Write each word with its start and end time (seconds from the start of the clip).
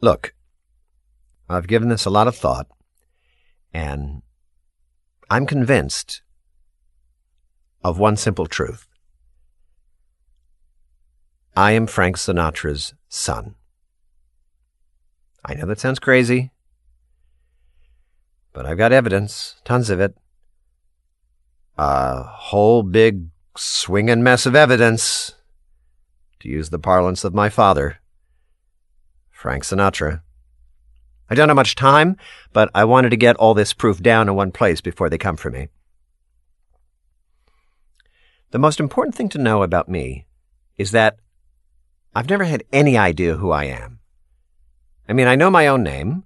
Look, 0.00 0.34
I've 1.48 1.66
given 1.66 1.88
this 1.88 2.06
a 2.06 2.10
lot 2.10 2.26
of 2.26 2.34
thought, 2.34 2.66
and 3.74 4.22
I'm 5.28 5.46
convinced 5.46 6.22
of 7.84 7.98
one 7.98 8.16
simple 8.16 8.46
truth. 8.46 8.86
I 11.54 11.72
am 11.72 11.86
Frank 11.86 12.16
Sinatra's 12.16 12.94
son. 13.08 13.56
I 15.44 15.54
know 15.54 15.66
that 15.66 15.80
sounds 15.80 15.98
crazy, 15.98 16.50
but 18.54 18.64
I've 18.64 18.78
got 18.78 18.92
evidence, 18.92 19.56
tons 19.64 19.90
of 19.90 20.00
it. 20.00 20.16
A 21.76 22.22
whole 22.22 22.82
big 22.82 23.26
swinging 23.56 24.22
mess 24.22 24.46
of 24.46 24.54
evidence, 24.54 25.34
to 26.40 26.48
use 26.48 26.70
the 26.70 26.78
parlance 26.78 27.22
of 27.22 27.34
my 27.34 27.50
father, 27.50 27.99
Frank 29.40 29.64
Sinatra. 29.64 30.20
I 31.30 31.34
don't 31.34 31.48
have 31.48 31.56
much 31.56 31.74
time, 31.74 32.18
but 32.52 32.70
I 32.74 32.84
wanted 32.84 33.08
to 33.08 33.16
get 33.16 33.36
all 33.36 33.54
this 33.54 33.72
proof 33.72 34.02
down 34.02 34.28
in 34.28 34.34
one 34.34 34.52
place 34.52 34.82
before 34.82 35.08
they 35.08 35.16
come 35.16 35.38
for 35.38 35.50
me. 35.50 35.68
The 38.50 38.58
most 38.58 38.78
important 38.78 39.14
thing 39.14 39.30
to 39.30 39.38
know 39.38 39.62
about 39.62 39.88
me 39.88 40.26
is 40.76 40.90
that 40.90 41.16
I've 42.14 42.28
never 42.28 42.44
had 42.44 42.64
any 42.70 42.98
idea 42.98 43.36
who 43.36 43.50
I 43.50 43.64
am. 43.64 44.00
I 45.08 45.14
mean, 45.14 45.26
I 45.26 45.36
know 45.36 45.48
my 45.48 45.68
own 45.68 45.82
name. 45.82 46.24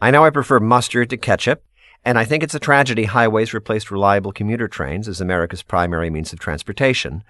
I 0.00 0.12
know 0.12 0.24
I 0.24 0.30
prefer 0.30 0.60
mustard 0.60 1.10
to 1.10 1.16
ketchup, 1.16 1.64
and 2.04 2.16
I 2.16 2.24
think 2.24 2.44
it's 2.44 2.54
a 2.54 2.60
tragedy 2.60 3.06
highways 3.06 3.52
replaced 3.52 3.90
reliable 3.90 4.30
commuter 4.30 4.68
trains 4.68 5.08
as 5.08 5.20
America's 5.20 5.64
primary 5.64 6.10
means 6.10 6.32
of 6.32 6.38
transportation. 6.38 7.24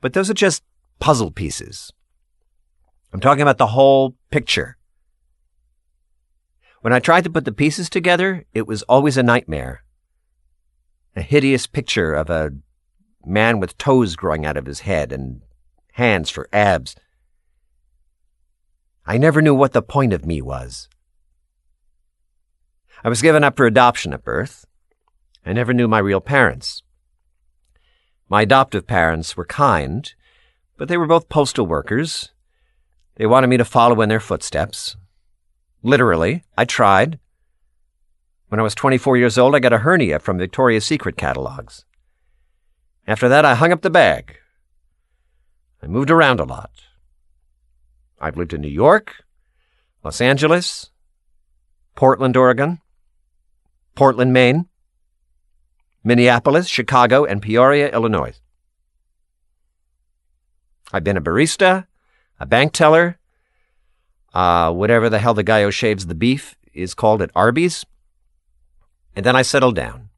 But 0.00 0.12
those 0.12 0.28
are 0.28 0.34
just 0.34 0.64
puzzle 0.98 1.30
pieces. 1.30 1.92
I'm 3.12 3.20
talking 3.20 3.42
about 3.42 3.58
the 3.58 3.68
whole 3.68 4.16
picture. 4.30 4.76
When 6.82 6.92
I 6.92 7.00
tried 7.00 7.24
to 7.24 7.30
put 7.30 7.44
the 7.44 7.52
pieces 7.52 7.90
together, 7.90 8.44
it 8.54 8.66
was 8.66 8.82
always 8.82 9.16
a 9.16 9.22
nightmare. 9.22 9.82
A 11.16 11.22
hideous 11.22 11.66
picture 11.66 12.12
of 12.12 12.30
a 12.30 12.52
man 13.24 13.58
with 13.58 13.78
toes 13.78 14.16
growing 14.16 14.46
out 14.46 14.56
of 14.56 14.66
his 14.66 14.80
head 14.80 15.12
and 15.12 15.42
hands 15.92 16.30
for 16.30 16.48
abs. 16.52 16.94
I 19.06 19.18
never 19.18 19.40
knew 19.40 19.54
what 19.54 19.72
the 19.72 19.82
point 19.82 20.12
of 20.12 20.26
me 20.26 20.42
was. 20.42 20.88
I 23.02 23.08
was 23.08 23.22
given 23.22 23.44
up 23.44 23.56
for 23.56 23.66
adoption 23.66 24.12
at 24.12 24.24
birth. 24.24 24.64
I 25.44 25.52
never 25.52 25.72
knew 25.72 25.88
my 25.88 25.98
real 25.98 26.20
parents. 26.20 26.82
My 28.28 28.42
adoptive 28.42 28.86
parents 28.86 29.36
were 29.36 29.44
kind, 29.44 30.12
but 30.76 30.88
they 30.88 30.96
were 30.96 31.06
both 31.06 31.28
postal 31.28 31.66
workers. 31.66 32.32
They 33.16 33.26
wanted 33.26 33.48
me 33.48 33.56
to 33.56 33.64
follow 33.64 34.00
in 34.02 34.08
their 34.08 34.20
footsteps. 34.20 34.96
Literally, 35.82 36.44
I 36.56 36.64
tried. 36.64 37.18
When 38.48 38.60
I 38.60 38.62
was 38.62 38.74
24 38.74 39.16
years 39.16 39.38
old, 39.38 39.54
I 39.54 39.58
got 39.58 39.72
a 39.72 39.78
hernia 39.78 40.18
from 40.18 40.38
Victoria's 40.38 40.86
Secret 40.86 41.16
catalogs. 41.16 41.84
After 43.06 43.28
that, 43.28 43.44
I 43.44 43.54
hung 43.54 43.72
up 43.72 43.82
the 43.82 43.90
bag. 43.90 44.38
I 45.82 45.86
moved 45.86 46.10
around 46.10 46.40
a 46.40 46.44
lot. 46.44 46.70
I've 48.20 48.36
lived 48.36 48.52
in 48.52 48.60
New 48.60 48.68
York, 48.68 49.24
Los 50.02 50.20
Angeles, 50.20 50.90
Portland, 51.94 52.36
Oregon, 52.36 52.80
Portland, 53.94 54.32
Maine, 54.32 54.66
Minneapolis, 56.04 56.68
Chicago, 56.68 57.24
and 57.24 57.42
Peoria, 57.42 57.90
Illinois. 57.92 58.40
I've 60.92 61.04
been 61.04 61.16
a 61.16 61.20
barista, 61.20 61.86
a 62.38 62.46
bank 62.46 62.72
teller, 62.72 63.18
uh, 64.34 64.72
whatever 64.72 65.08
the 65.08 65.18
hell 65.18 65.34
the 65.34 65.42
guy 65.42 65.62
who 65.62 65.70
shaves 65.70 66.06
the 66.06 66.14
beef 66.14 66.56
is 66.72 66.94
called 66.94 67.22
at 67.22 67.30
Arby's. 67.34 67.84
And 69.14 69.24
then 69.24 69.36
I 69.36 69.42
settled 69.42 69.76
down. 69.76 70.10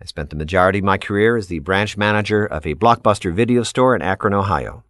I 0.00 0.06
spent 0.06 0.30
the 0.30 0.36
majority 0.36 0.78
of 0.78 0.84
my 0.84 0.96
career 0.96 1.36
as 1.36 1.48
the 1.48 1.58
branch 1.58 1.96
manager 1.96 2.46
of 2.46 2.66
a 2.66 2.74
blockbuster 2.74 3.34
video 3.34 3.62
store 3.62 3.94
in 3.94 4.00
Akron, 4.00 4.32
Ohio, 4.32 4.82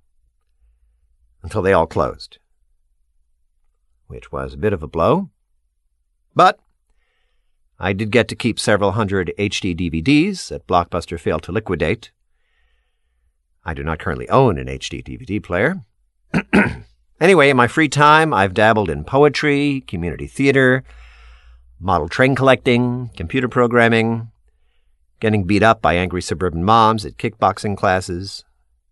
until 1.43 1.63
they 1.63 1.73
all 1.73 1.89
closed, 1.89 2.39
which 4.07 4.31
was 4.31 4.55
a 4.55 4.59
bit 4.59 4.73
of 4.73 4.85
a 4.85 4.87
blow. 4.87 5.31
But 6.37 6.61
I 7.81 7.93
did 7.93 8.11
get 8.11 8.29
to 8.29 8.37
keep 8.37 8.61
several 8.61 8.93
hundred 8.93 9.33
HD 9.39 9.75
DVDs 9.75 10.49
that 10.49 10.67
Blockbuster 10.67 11.19
failed 11.19 11.43
to 11.45 11.53
liquidate. 11.53 12.11
I 13.65 13.75
do 13.75 13.83
not 13.85 13.99
currently 13.99 14.29
own 14.29 14.59
an 14.59 14.67
HD 14.67 15.03
DVD 15.03 15.43
player. 15.43 15.83
anyway, 17.21 17.51
in 17.51 17.57
my 17.57 17.67
free 17.67 17.89
time, 17.89 18.33
I've 18.33 18.55
dabbled 18.55 18.91
in 18.91 19.05
poetry, 19.05 19.83
community 19.87 20.27
theater, 20.27 20.85
model 21.79 22.09
train 22.09 22.35
collecting, 22.35 23.11
computer 23.17 23.49
programming, 23.49 24.31
getting 25.21 25.45
beat 25.45 25.63
up 25.63 25.83
by 25.83 25.95
angry 25.95 26.23
suburban 26.23 26.65
moms 26.65 27.05
at 27.05 27.19
kickboxing 27.19 27.77
classes, 27.77 28.45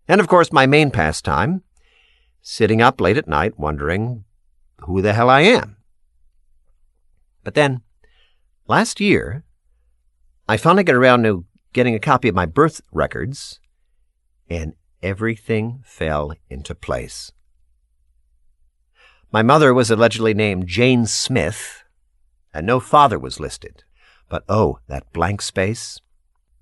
and 0.07 0.21
of 0.21 0.27
course, 0.27 0.51
my 0.51 0.65
main 0.65 0.91
pastime, 0.91 1.63
sitting 2.41 2.81
up 2.81 3.01
late 3.01 3.17
at 3.17 3.27
night 3.27 3.59
wondering 3.59 4.23
who 4.81 5.01
the 5.01 5.13
hell 5.13 5.29
I 5.29 5.41
am. 5.41 5.77
But 7.43 7.53
then, 7.55 7.81
last 8.67 8.99
year, 8.99 9.43
I 10.47 10.57
finally 10.57 10.83
got 10.83 10.95
around 10.95 11.23
to 11.23 11.45
getting 11.73 11.95
a 11.95 11.99
copy 11.99 12.27
of 12.27 12.35
my 12.35 12.45
birth 12.45 12.81
records, 12.91 13.59
and 14.49 14.73
everything 15.01 15.81
fell 15.85 16.33
into 16.49 16.73
place. 16.75 17.31
My 19.31 19.43
mother 19.43 19.73
was 19.73 19.91
allegedly 19.91 20.33
named 20.33 20.67
Jane 20.67 21.05
Smith, 21.05 21.83
and 22.53 22.65
no 22.65 22.79
father 22.79 23.19
was 23.19 23.39
listed. 23.39 23.83
But 24.27 24.43
oh, 24.49 24.79
that 24.87 25.13
blank 25.13 25.41
space! 25.41 25.99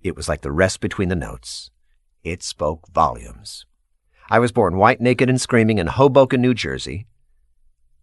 It 0.01 0.15
was 0.15 0.27
like 0.27 0.41
the 0.41 0.51
rest 0.51 0.79
between 0.79 1.09
the 1.09 1.15
notes. 1.15 1.71
It 2.23 2.43
spoke 2.43 2.87
volumes. 2.89 3.65
I 4.29 4.39
was 4.39 4.51
born 4.51 4.77
white, 4.77 4.99
naked, 4.99 5.29
and 5.29 5.39
screaming 5.39 5.77
in 5.77 5.87
Hoboken, 5.87 6.41
New 6.41 6.53
Jersey. 6.53 7.07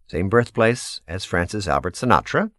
Same 0.07 0.29
birthplace 0.29 1.01
as 1.07 1.25
Francis 1.25 1.67
Albert 1.67 1.93
Sinatra. 1.93 2.51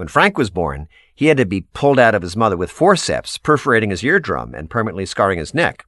When 0.00 0.08
Frank 0.08 0.38
was 0.38 0.48
born, 0.48 0.88
he 1.14 1.26
had 1.26 1.36
to 1.36 1.44
be 1.44 1.60
pulled 1.60 1.98
out 1.98 2.14
of 2.14 2.22
his 2.22 2.34
mother 2.34 2.56
with 2.56 2.70
forceps, 2.70 3.36
perforating 3.36 3.90
his 3.90 4.02
eardrum 4.02 4.54
and 4.54 4.70
permanently 4.70 5.04
scarring 5.04 5.38
his 5.38 5.52
neck. 5.52 5.84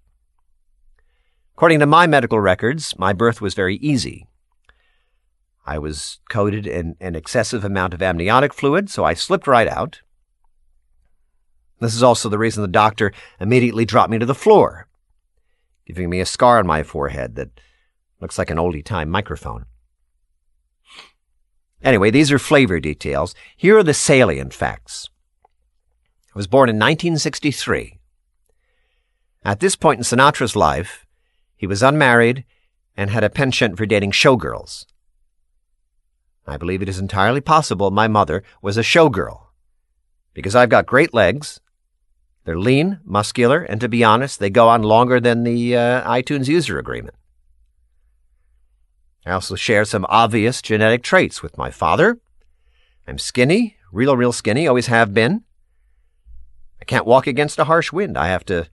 According 1.54 1.78
to 1.78 1.86
my 1.86 2.06
medical 2.06 2.38
records, 2.38 2.94
my 2.98 3.14
birth 3.14 3.40
was 3.40 3.54
very 3.54 3.76
easy. 3.76 4.26
I 5.64 5.78
was 5.78 6.20
coated 6.28 6.66
in 6.66 6.94
an 7.00 7.16
excessive 7.16 7.64
amount 7.64 7.94
of 7.94 8.02
amniotic 8.02 8.52
fluid, 8.52 8.90
so 8.90 9.02
I 9.02 9.14
slipped 9.14 9.46
right 9.46 9.66
out. 9.66 10.02
This 11.80 11.94
is 11.94 12.02
also 12.02 12.28
the 12.28 12.36
reason 12.36 12.60
the 12.60 12.68
doctor 12.68 13.14
immediately 13.40 13.86
dropped 13.86 14.10
me 14.10 14.18
to 14.18 14.26
the 14.26 14.34
floor, 14.34 14.88
giving 15.86 16.10
me 16.10 16.20
a 16.20 16.26
scar 16.26 16.58
on 16.58 16.66
my 16.66 16.82
forehead 16.82 17.36
that 17.36 17.48
looks 18.20 18.36
like 18.36 18.50
an 18.50 18.58
oldie 18.58 18.84
time 18.84 19.08
microphone. 19.08 19.64
Anyway, 21.82 22.10
these 22.10 22.30
are 22.30 22.38
flavor 22.38 22.78
details. 22.78 23.34
Here 23.56 23.76
are 23.76 23.82
the 23.82 23.94
salient 23.94 24.54
facts. 24.54 25.10
I 25.44 26.38
was 26.38 26.46
born 26.46 26.68
in 26.68 26.76
1963. 26.76 27.98
At 29.44 29.60
this 29.60 29.74
point 29.74 29.98
in 29.98 30.04
Sinatra's 30.04 30.54
life, 30.54 31.04
he 31.56 31.66
was 31.66 31.82
unmarried 31.82 32.44
and 32.96 33.10
had 33.10 33.24
a 33.24 33.30
penchant 33.30 33.76
for 33.76 33.86
dating 33.86 34.12
showgirls. 34.12 34.86
I 36.46 36.56
believe 36.56 36.82
it 36.82 36.88
is 36.88 36.98
entirely 36.98 37.40
possible 37.40 37.90
my 37.90 38.08
mother 38.08 38.42
was 38.60 38.76
a 38.76 38.82
showgirl, 38.82 39.46
because 40.34 40.54
I've 40.54 40.68
got 40.68 40.86
great 40.86 41.14
legs, 41.14 41.60
they're 42.44 42.58
lean, 42.58 43.00
muscular, 43.04 43.62
and 43.62 43.80
to 43.80 43.88
be 43.88 44.02
honest, 44.02 44.40
they 44.40 44.50
go 44.50 44.68
on 44.68 44.82
longer 44.82 45.20
than 45.20 45.44
the 45.44 45.76
uh, 45.76 46.10
iTunes 46.10 46.48
user 46.48 46.78
agreement. 46.78 47.14
I 49.24 49.32
also 49.32 49.54
share 49.54 49.84
some 49.84 50.06
obvious 50.08 50.60
genetic 50.60 51.02
traits 51.02 51.42
with 51.42 51.56
my 51.56 51.70
father. 51.70 52.18
I'm 53.06 53.18
skinny, 53.18 53.76
real, 53.92 54.16
real 54.16 54.32
skinny, 54.32 54.66
always 54.66 54.86
have 54.86 55.14
been. 55.14 55.42
I 56.80 56.84
can't 56.84 57.06
walk 57.06 57.26
against 57.26 57.58
a 57.58 57.64
harsh 57.64 57.92
wind. 57.92 58.18
I 58.18 58.28
have 58.28 58.44
to, 58.46 58.68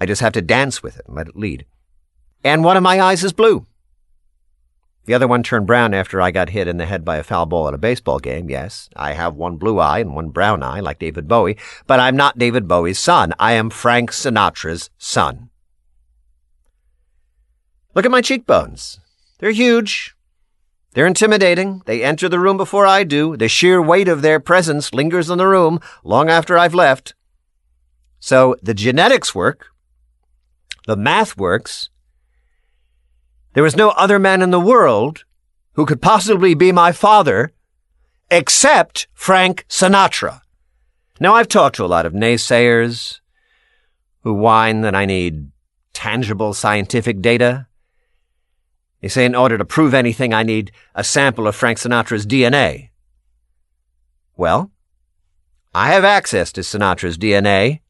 I 0.00 0.06
just 0.06 0.20
have 0.20 0.34
to 0.34 0.42
dance 0.42 0.82
with 0.82 0.98
it 0.98 1.06
and 1.06 1.16
let 1.16 1.28
it 1.28 1.36
lead. 1.36 1.64
And 2.44 2.62
one 2.62 2.76
of 2.76 2.82
my 2.82 3.00
eyes 3.00 3.24
is 3.24 3.32
blue. 3.32 3.66
The 5.06 5.14
other 5.14 5.26
one 5.26 5.42
turned 5.42 5.66
brown 5.66 5.94
after 5.94 6.20
I 6.20 6.30
got 6.30 6.50
hit 6.50 6.68
in 6.68 6.76
the 6.76 6.84
head 6.84 7.02
by 7.02 7.16
a 7.16 7.22
foul 7.22 7.46
ball 7.46 7.66
at 7.66 7.72
a 7.72 7.78
baseball 7.78 8.18
game. 8.18 8.50
Yes, 8.50 8.90
I 8.94 9.14
have 9.14 9.34
one 9.34 9.56
blue 9.56 9.78
eye 9.78 10.00
and 10.00 10.14
one 10.14 10.28
brown 10.28 10.62
eye, 10.62 10.80
like 10.80 10.98
David 10.98 11.26
Bowie, 11.26 11.56
but 11.86 11.98
I'm 11.98 12.14
not 12.14 12.36
David 12.36 12.68
Bowie's 12.68 12.98
son. 12.98 13.32
I 13.38 13.52
am 13.52 13.70
Frank 13.70 14.10
Sinatra's 14.10 14.90
son. 14.98 15.48
Look 17.94 18.04
at 18.04 18.10
my 18.10 18.20
cheekbones. 18.20 19.00
They're 19.38 19.50
huge. 19.50 20.14
They're 20.92 21.06
intimidating. 21.06 21.82
They 21.86 22.02
enter 22.02 22.28
the 22.28 22.40
room 22.40 22.56
before 22.56 22.86
I 22.86 23.04
do. 23.04 23.36
The 23.36 23.48
sheer 23.48 23.80
weight 23.80 24.08
of 24.08 24.22
their 24.22 24.40
presence 24.40 24.92
lingers 24.92 25.30
in 25.30 25.38
the 25.38 25.46
room 25.46 25.80
long 26.02 26.28
after 26.28 26.58
I've 26.58 26.74
left. 26.74 27.14
So 28.18 28.56
the 28.62 28.74
genetics 28.74 29.34
work. 29.34 29.68
The 30.86 30.96
math 30.96 31.36
works. 31.36 31.90
There 33.54 33.62
was 33.62 33.76
no 33.76 33.90
other 33.90 34.18
man 34.18 34.42
in 34.42 34.50
the 34.50 34.60
world 34.60 35.24
who 35.74 35.86
could 35.86 36.02
possibly 36.02 36.54
be 36.54 36.72
my 36.72 36.90
father 36.90 37.52
except 38.30 39.06
Frank 39.14 39.64
Sinatra. 39.68 40.40
Now, 41.20 41.36
I've 41.36 41.48
talked 41.48 41.76
to 41.76 41.84
a 41.84 41.86
lot 41.86 42.06
of 42.06 42.12
naysayers 42.12 43.20
who 44.22 44.34
whine 44.34 44.80
that 44.80 44.96
I 44.96 45.04
need 45.04 45.52
tangible 45.92 46.54
scientific 46.54 47.20
data. 47.20 47.67
They 49.00 49.08
say 49.08 49.24
in 49.24 49.34
order 49.34 49.56
to 49.56 49.64
prove 49.64 49.94
anything, 49.94 50.34
I 50.34 50.42
need 50.42 50.72
a 50.94 51.04
sample 51.04 51.46
of 51.46 51.54
Frank 51.54 51.78
Sinatra's 51.78 52.26
DNA. 52.26 52.90
Well, 54.36 54.70
I 55.74 55.92
have 55.92 56.04
access 56.04 56.52
to 56.52 56.62
Sinatra's 56.62 57.18
DNA. 57.18 57.80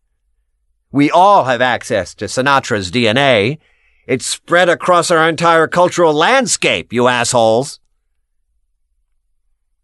We 0.91 1.11
all 1.11 1.45
have 1.45 1.61
access 1.61 2.15
to 2.17 2.27
Sinatra's 2.27 2.91
DNA. 2.91 3.59
It's 4.07 4.27
spread 4.27 4.69
across 4.69 5.11
our 5.11 5.29
entire 5.29 5.67
cultural 5.67 6.15
landscape, 6.15 6.93
you 6.93 7.09
assholes. 7.09 7.81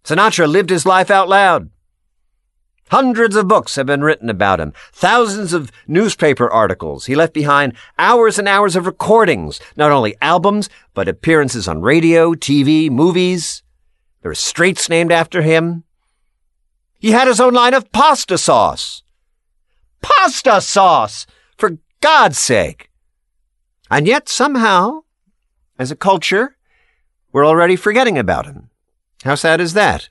Sinatra 0.04 0.48
lived 0.48 0.70
his 0.70 0.84
life 0.84 1.10
out 1.10 1.28
loud. 1.28 1.70
Hundreds 2.90 3.34
of 3.34 3.48
books 3.48 3.76
have 3.76 3.86
been 3.86 4.02
written 4.02 4.28
about 4.28 4.60
him, 4.60 4.72
thousands 4.92 5.52
of 5.52 5.72
newspaper 5.86 6.50
articles. 6.50 7.06
He 7.06 7.14
left 7.14 7.32
behind 7.32 7.74
hours 7.98 8.38
and 8.38 8.46
hours 8.46 8.76
of 8.76 8.86
recordings, 8.86 9.58
not 9.76 9.90
only 9.90 10.16
albums, 10.20 10.68
but 10.92 11.08
appearances 11.08 11.66
on 11.66 11.80
radio, 11.80 12.34
TV, 12.34 12.90
movies. 12.90 13.62
There 14.22 14.30
are 14.30 14.34
streets 14.34 14.88
named 14.88 15.12
after 15.12 15.42
him. 15.42 15.84
He 16.98 17.12
had 17.12 17.28
his 17.28 17.40
own 17.40 17.54
line 17.54 17.74
of 17.74 17.90
pasta 17.92 18.38
sauce. 18.38 19.02
Pasta 20.02 20.60
sauce! 20.60 21.26
For 21.56 21.78
God's 22.00 22.38
sake! 22.38 22.90
And 23.90 24.06
yet, 24.06 24.28
somehow, 24.28 25.02
as 25.78 25.90
a 25.90 25.96
culture, 25.96 26.56
we're 27.32 27.46
already 27.46 27.76
forgetting 27.76 28.18
about 28.18 28.46
him. 28.46 28.70
How 29.24 29.34
sad 29.34 29.60
is 29.60 29.74
that? 29.74 30.08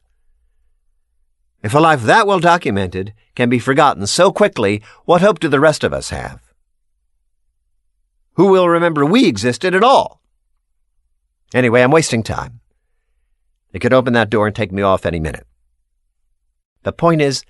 If 1.63 1.73
a 1.73 1.79
life 1.79 2.01
that 2.03 2.27
well 2.27 2.39
documented 2.39 3.13
can 3.35 3.49
be 3.49 3.57
forgotten 3.57 4.05
so 4.05 4.33
quickly, 4.33 4.83
what 5.05 5.21
hope 5.21 5.39
do 5.39 5.47
the 5.47 5.61
rest 5.61 5.85
of 5.85 5.93
us 5.93 6.09
have? 6.09 6.41
Who 8.33 8.47
will 8.47 8.67
remember 8.67 9.05
we 9.05 9.27
existed 9.27 9.73
at 9.73 9.83
all? 9.83 10.21
Anyway, 11.53 11.81
I'm 11.81 11.91
wasting 11.91 12.21
time. 12.21 12.59
They 13.71 13.79
could 13.79 13.93
open 13.93 14.13
that 14.13 14.29
door 14.29 14.45
and 14.45 14.55
take 14.55 14.71
me 14.71 14.81
off 14.81 15.05
any 15.05 15.19
minute. 15.19 15.47
The 16.83 16.91
point 16.91 17.21
is, 17.21 17.45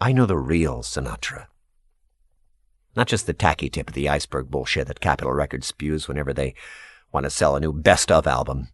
I 0.00 0.12
know 0.12 0.26
the 0.26 0.36
real 0.36 0.82
Sinatra. 0.82 1.46
Not 2.96 3.06
just 3.06 3.26
the 3.26 3.32
tacky 3.32 3.70
tip 3.70 3.88
of 3.88 3.94
the 3.94 4.08
iceberg 4.08 4.50
bullshit 4.50 4.88
that 4.88 5.00
Capitol 5.00 5.32
Records 5.32 5.68
spews 5.68 6.08
whenever 6.08 6.32
they 6.32 6.54
want 7.12 7.24
to 7.24 7.30
sell 7.30 7.54
a 7.54 7.60
new 7.60 7.72
best 7.72 8.10
of 8.10 8.26
album. 8.26 8.68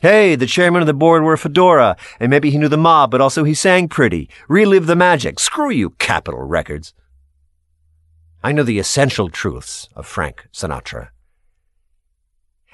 Hey, 0.00 0.36
the 0.36 0.46
chairman 0.46 0.80
of 0.80 0.86
the 0.86 0.94
board 0.94 1.24
wore 1.24 1.32
a 1.32 1.38
fedora, 1.38 1.96
and 2.20 2.30
maybe 2.30 2.50
he 2.50 2.58
knew 2.58 2.68
the 2.68 2.76
mob, 2.76 3.10
but 3.10 3.20
also 3.20 3.42
he 3.42 3.54
sang 3.54 3.88
pretty. 3.88 4.30
Relive 4.48 4.86
the 4.86 4.94
magic. 4.94 5.40
Screw 5.40 5.70
you, 5.70 5.90
Capitol 5.90 6.42
Records. 6.42 6.94
I 8.40 8.52
know 8.52 8.62
the 8.62 8.78
essential 8.78 9.28
truths 9.28 9.88
of 9.96 10.06
Frank 10.06 10.46
Sinatra. 10.52 11.08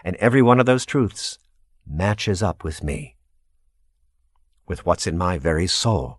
And 0.04 0.16
every 0.16 0.42
one 0.42 0.60
of 0.60 0.66
those 0.66 0.84
truths 0.84 1.38
matches 1.86 2.42
up 2.42 2.62
with 2.62 2.84
me, 2.84 3.16
with 4.66 4.84
what's 4.84 5.06
in 5.06 5.16
my 5.16 5.38
very 5.38 5.66
soul. 5.66 6.18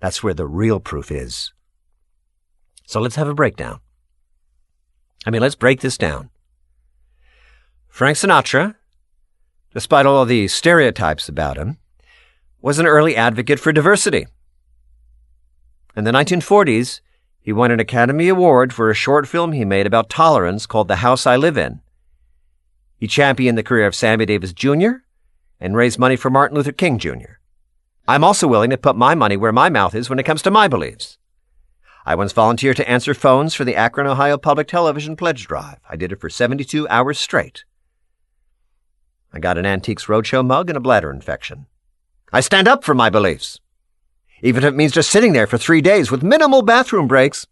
That's 0.00 0.22
where 0.22 0.32
the 0.32 0.46
real 0.46 0.80
proof 0.80 1.10
is. 1.10 1.52
So 2.86 2.98
let's 2.98 3.16
have 3.16 3.28
a 3.28 3.34
breakdown. 3.34 3.80
I 5.26 5.30
mean, 5.30 5.42
let's 5.42 5.54
break 5.54 5.82
this 5.82 5.98
down. 5.98 6.30
Frank 7.88 8.16
Sinatra, 8.16 8.75
despite 9.76 10.06
all 10.06 10.24
the 10.24 10.48
stereotypes 10.48 11.28
about 11.28 11.58
him, 11.58 11.76
was 12.62 12.78
an 12.78 12.86
early 12.86 13.14
advocate 13.14 13.60
for 13.60 13.72
diversity. 13.72 14.26
In 15.94 16.04
the 16.04 16.12
1940s, 16.12 17.02
he 17.42 17.52
won 17.52 17.70
an 17.70 17.78
Academy 17.78 18.28
Award 18.30 18.72
for 18.72 18.88
a 18.88 18.94
short 18.94 19.28
film 19.28 19.52
he 19.52 19.66
made 19.66 19.86
about 19.86 20.08
tolerance 20.08 20.64
called 20.64 20.88
The 20.88 21.04
House 21.04 21.26
I 21.26 21.36
Live 21.36 21.58
In. 21.58 21.82
He 22.96 23.06
championed 23.06 23.58
the 23.58 23.62
career 23.62 23.86
of 23.86 23.94
Sammy 23.94 24.24
Davis 24.24 24.54
Jr. 24.54 24.92
and 25.60 25.76
raised 25.76 25.98
money 25.98 26.16
for 26.16 26.30
Martin 26.30 26.56
Luther 26.56 26.72
King 26.72 26.98
Jr. 26.98 27.36
I'm 28.08 28.24
also 28.24 28.48
willing 28.48 28.70
to 28.70 28.78
put 28.78 28.96
my 28.96 29.14
money 29.14 29.36
where 29.36 29.52
my 29.52 29.68
mouth 29.68 29.94
is 29.94 30.08
when 30.08 30.18
it 30.18 30.24
comes 30.24 30.40
to 30.44 30.50
my 30.50 30.68
beliefs. 30.68 31.18
I 32.06 32.14
once 32.14 32.32
volunteered 32.32 32.78
to 32.78 32.88
answer 32.88 33.12
phones 33.12 33.52
for 33.52 33.66
the 33.66 33.76
Akron, 33.76 34.06
Ohio 34.06 34.38
Public 34.38 34.68
Television 34.68 35.16
Pledge 35.16 35.46
Drive. 35.46 35.80
I 35.86 35.96
did 35.96 36.12
it 36.12 36.20
for 36.22 36.30
72 36.30 36.88
hours 36.88 37.18
straight. 37.18 37.65
I 39.32 39.38
got 39.38 39.58
an 39.58 39.66
Antiques 39.66 40.06
Roadshow 40.06 40.44
mug 40.44 40.70
and 40.70 40.76
a 40.76 40.80
bladder 40.80 41.10
infection. 41.10 41.66
I 42.32 42.40
stand 42.40 42.68
up 42.68 42.84
for 42.84 42.94
my 42.94 43.10
beliefs, 43.10 43.60
even 44.42 44.64
if 44.64 44.68
it 44.68 44.76
means 44.76 44.92
just 44.92 45.10
sitting 45.10 45.32
there 45.32 45.46
for 45.46 45.58
three 45.58 45.80
days 45.80 46.10
with 46.10 46.22
minimal 46.22 46.62
bathroom 46.62 47.06
breaks. 47.06 47.46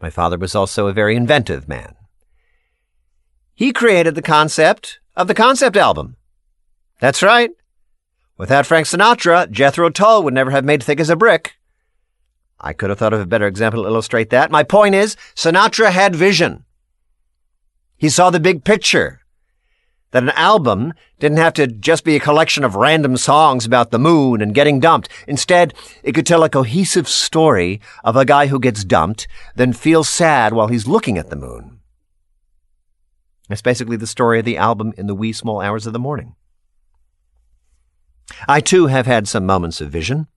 My 0.00 0.10
father 0.10 0.38
was 0.38 0.54
also 0.54 0.86
a 0.86 0.92
very 0.92 1.16
inventive 1.16 1.68
man. 1.68 1.94
He 3.54 3.72
created 3.72 4.14
the 4.14 4.22
concept 4.22 4.98
of 5.16 5.28
the 5.28 5.34
concept 5.34 5.76
album. 5.76 6.16
That's 7.00 7.22
right. 7.22 7.50
Without 8.36 8.66
Frank 8.66 8.86
Sinatra, 8.86 9.50
Jethro 9.50 9.90
Tull 9.90 10.22
would 10.24 10.34
never 10.34 10.50
have 10.50 10.64
made 10.64 10.82
Thick 10.82 10.98
as 10.98 11.08
a 11.08 11.16
Brick. 11.16 11.54
I 12.58 12.72
could 12.72 12.90
have 12.90 12.98
thought 12.98 13.12
of 13.12 13.20
a 13.20 13.26
better 13.26 13.46
example 13.46 13.82
to 13.82 13.88
illustrate 13.88 14.30
that. 14.30 14.50
My 14.50 14.62
point 14.62 14.94
is, 14.94 15.16
Sinatra 15.34 15.90
had 15.90 16.16
vision. 16.16 16.64
He 17.96 18.08
saw 18.08 18.30
the 18.30 18.40
big 18.40 18.64
picture. 18.64 19.20
That 20.14 20.22
an 20.22 20.30
album 20.30 20.94
didn't 21.18 21.38
have 21.38 21.54
to 21.54 21.66
just 21.66 22.04
be 22.04 22.14
a 22.14 22.20
collection 22.20 22.62
of 22.62 22.76
random 22.76 23.16
songs 23.16 23.66
about 23.66 23.90
the 23.90 23.98
moon 23.98 24.40
and 24.40 24.54
getting 24.54 24.78
dumped. 24.78 25.08
Instead, 25.26 25.74
it 26.04 26.12
could 26.12 26.24
tell 26.24 26.44
a 26.44 26.48
cohesive 26.48 27.08
story 27.08 27.80
of 28.04 28.14
a 28.14 28.24
guy 28.24 28.46
who 28.46 28.60
gets 28.60 28.84
dumped, 28.84 29.26
then 29.56 29.72
feels 29.72 30.08
sad 30.08 30.52
while 30.52 30.68
he's 30.68 30.86
looking 30.86 31.18
at 31.18 31.30
the 31.30 31.36
moon. 31.36 31.80
It's 33.50 33.60
basically 33.60 33.96
the 33.96 34.06
story 34.06 34.38
of 34.38 34.44
the 34.44 34.56
album 34.56 34.94
in 34.96 35.08
the 35.08 35.16
wee 35.16 35.32
small 35.32 35.60
hours 35.60 35.84
of 35.84 35.92
the 35.92 35.98
morning. 35.98 36.36
I 38.46 38.60
too 38.60 38.86
have 38.86 39.06
had 39.06 39.26
some 39.26 39.44
moments 39.44 39.80
of 39.80 39.90
vision. 39.90 40.28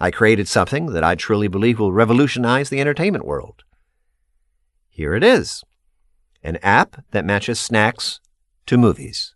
I 0.00 0.10
created 0.10 0.48
something 0.48 0.86
that 0.94 1.04
I 1.04 1.14
truly 1.14 1.48
believe 1.48 1.78
will 1.78 1.92
revolutionize 1.92 2.70
the 2.70 2.80
entertainment 2.80 3.26
world. 3.26 3.64
Here 4.88 5.14
it 5.14 5.22
is 5.22 5.62
an 6.42 6.56
app 6.62 7.04
that 7.10 7.26
matches 7.26 7.60
snacks 7.60 8.18
to 8.66 8.76
movies. 8.76 9.34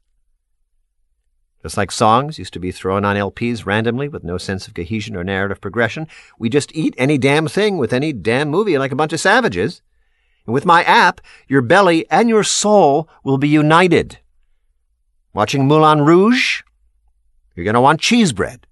Just 1.63 1.77
like 1.77 1.91
songs 1.91 2.39
used 2.39 2.55
to 2.55 2.61
be 2.61 2.73
thrown 2.73 3.05
on 3.05 3.17
LPs 3.17 3.67
randomly 3.67 4.09
with 4.09 4.25
no 4.25 4.39
sense 4.39 4.67
of 4.67 4.75
cohesion 4.75 5.15
or 5.15 5.25
narrative 5.25 5.61
progression, 5.61 6.09
we 6.39 6.49
just 6.49 6.75
eat 6.75 6.95
any 6.97 7.19
damn 7.19 7.49
thing 7.49 7.77
with 7.77 7.93
any 7.93 8.13
damn 8.13 8.49
movie 8.49 8.79
like 8.79 8.93
a 8.93 8.97
bunch 8.97 9.13
of 9.13 9.21
savages. 9.21 9.83
And 10.47 10.55
with 10.55 10.65
my 10.65 10.83
app, 10.85 11.21
your 11.49 11.61
belly 11.61 12.09
and 12.11 12.29
your 12.29 12.45
soul 12.45 13.09
will 13.23 13.37
be 13.37 13.49
united. 13.49 14.19
Watching 15.35 15.69
Moulin 15.69 16.01
Rouge? 16.01 16.63
You're 17.55 17.65
going 17.65 17.75
to 17.75 17.81
want 17.81 18.01
cheese 18.01 18.33
bread. 18.33 18.67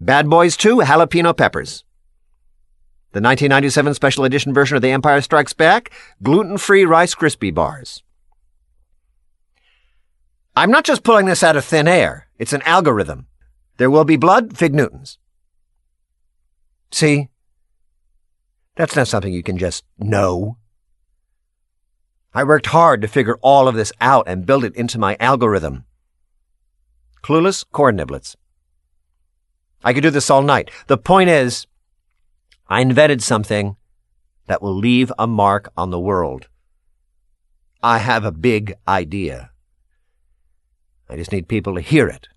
Bad 0.00 0.28
Boys 0.28 0.56
2 0.56 0.78
Jalapeno 0.78 1.36
Peppers. 1.36 1.84
The 3.12 3.22
1997 3.22 3.94
special 3.94 4.24
edition 4.24 4.52
version 4.52 4.76
of 4.76 4.82
The 4.82 4.90
Empire 4.90 5.20
Strikes 5.20 5.52
Back 5.52 5.92
gluten 6.22 6.58
free 6.58 6.84
Rice 6.84 7.14
Krispie 7.14 7.54
bars. 7.54 8.02
I'm 10.58 10.70
not 10.70 10.84
just 10.84 11.02
pulling 11.02 11.26
this 11.26 11.42
out 11.42 11.56
of 11.56 11.66
thin 11.66 11.86
air, 11.86 12.28
it's 12.38 12.54
an 12.54 12.62
algorithm. 12.62 13.26
There 13.76 13.90
will 13.90 14.06
be 14.06 14.16
blood, 14.16 14.56
Fig 14.56 14.74
Newtons. 14.74 15.18
See? 16.90 17.28
That's 18.74 18.96
not 18.96 19.06
something 19.06 19.34
you 19.34 19.42
can 19.42 19.58
just 19.58 19.84
know. 19.98 20.56
I 22.32 22.42
worked 22.42 22.66
hard 22.66 23.02
to 23.02 23.08
figure 23.08 23.36
all 23.42 23.68
of 23.68 23.74
this 23.74 23.92
out 24.00 24.26
and 24.26 24.46
build 24.46 24.64
it 24.64 24.74
into 24.76 24.98
my 24.98 25.18
algorithm. 25.20 25.84
Clueless 27.22 27.64
corn 27.70 27.98
niblets. 27.98 28.34
I 29.84 29.92
could 29.92 30.02
do 30.02 30.10
this 30.10 30.30
all 30.30 30.42
night. 30.42 30.70
The 30.86 30.96
point 30.96 31.28
is, 31.28 31.66
I 32.66 32.80
invented 32.80 33.22
something 33.22 33.76
that 34.46 34.62
will 34.62 34.74
leave 34.74 35.12
a 35.18 35.26
mark 35.26 35.70
on 35.76 35.90
the 35.90 36.00
world. 36.00 36.48
I 37.82 37.98
have 37.98 38.24
a 38.24 38.32
big 38.32 38.74
idea. 38.88 39.50
I 41.08 41.16
just 41.16 41.32
need 41.32 41.48
people 41.48 41.74
to 41.74 41.80
hear 41.80 42.08
it. 42.08 42.28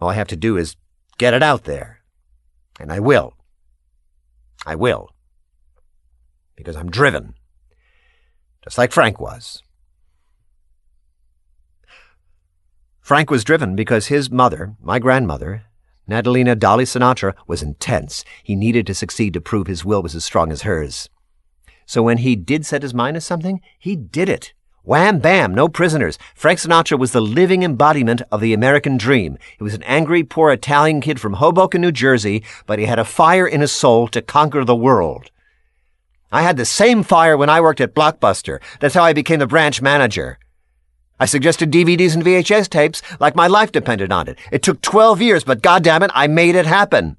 All 0.00 0.08
I 0.08 0.14
have 0.14 0.28
to 0.28 0.36
do 0.36 0.56
is 0.56 0.76
get 1.18 1.34
it 1.34 1.42
out 1.42 1.64
there. 1.64 2.00
And 2.80 2.92
I 2.92 3.00
will. 3.00 3.34
I 4.66 4.74
will. 4.74 5.10
Because 6.56 6.76
I'm 6.76 6.90
driven. 6.90 7.34
Just 8.64 8.78
like 8.78 8.92
Frank 8.92 9.20
was. 9.20 9.62
Frank 13.00 13.30
was 13.30 13.42
driven 13.42 13.74
because 13.74 14.06
his 14.06 14.30
mother, 14.30 14.76
my 14.80 15.00
grandmother, 15.00 15.64
Natalina 16.06 16.54
Dolly 16.54 16.84
Sinatra, 16.84 17.34
was 17.46 17.62
intense. 17.62 18.24
He 18.44 18.54
needed 18.54 18.86
to 18.86 18.94
succeed 18.94 19.34
to 19.34 19.40
prove 19.40 19.66
his 19.66 19.84
will 19.84 20.02
was 20.02 20.14
as 20.14 20.24
strong 20.24 20.52
as 20.52 20.62
hers. 20.62 21.08
So 21.84 22.02
when 22.02 22.18
he 22.18 22.36
did 22.36 22.64
set 22.64 22.82
his 22.82 22.94
mind 22.94 23.16
to 23.16 23.20
something, 23.20 23.60
he 23.78 23.96
did 23.96 24.28
it. 24.28 24.52
Wham 24.84 25.20
bam, 25.20 25.54
no 25.54 25.68
prisoners. 25.68 26.18
Frank 26.34 26.58
Sinatra 26.58 26.98
was 26.98 27.12
the 27.12 27.20
living 27.20 27.62
embodiment 27.62 28.20
of 28.32 28.40
the 28.40 28.52
American 28.52 28.96
dream. 28.96 29.38
He 29.56 29.62
was 29.62 29.74
an 29.74 29.84
angry, 29.84 30.24
poor 30.24 30.50
Italian 30.50 31.00
kid 31.00 31.20
from 31.20 31.34
Hoboken, 31.34 31.80
New 31.80 31.92
Jersey, 31.92 32.42
but 32.66 32.80
he 32.80 32.86
had 32.86 32.98
a 32.98 33.04
fire 33.04 33.46
in 33.46 33.60
his 33.60 33.70
soul 33.70 34.08
to 34.08 34.20
conquer 34.20 34.64
the 34.64 34.74
world. 34.74 35.30
I 36.32 36.42
had 36.42 36.56
the 36.56 36.64
same 36.64 37.04
fire 37.04 37.36
when 37.36 37.48
I 37.48 37.60
worked 37.60 37.80
at 37.80 37.94
Blockbuster. 37.94 38.60
That's 38.80 38.94
how 38.94 39.04
I 39.04 39.12
became 39.12 39.38
the 39.38 39.46
branch 39.46 39.80
manager. 39.80 40.38
I 41.20 41.26
suggested 41.26 41.70
DVDs 41.70 42.14
and 42.14 42.24
VHS 42.24 42.68
tapes 42.68 43.02
like 43.20 43.36
my 43.36 43.46
life 43.46 43.70
depended 43.70 44.10
on 44.10 44.26
it. 44.26 44.36
It 44.50 44.64
took 44.64 44.80
12 44.80 45.22
years, 45.22 45.44
but 45.44 45.62
goddammit, 45.62 46.10
I 46.12 46.26
made 46.26 46.56
it 46.56 46.66
happen. 46.66 47.16